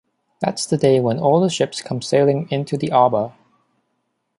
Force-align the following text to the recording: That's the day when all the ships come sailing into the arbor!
That's 0.39 0.65
the 0.65 0.77
day 0.77 0.99
when 0.99 1.19
all 1.19 1.39
the 1.39 1.47
ships 1.47 1.83
come 1.83 2.01
sailing 2.01 2.47
into 2.49 2.75
the 2.75 2.91
arbor! 2.91 3.33